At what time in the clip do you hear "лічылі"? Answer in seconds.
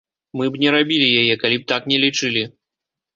2.05-2.43